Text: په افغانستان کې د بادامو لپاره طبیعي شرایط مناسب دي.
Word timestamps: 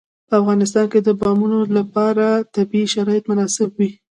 په 0.29 0.33
افغانستان 0.41 0.85
کې 0.91 0.99
د 1.03 1.09
بادامو 1.19 1.59
لپاره 1.77 2.25
طبیعي 2.55 2.87
شرایط 2.95 3.23
مناسب 3.31 3.69
دي. 3.77 3.89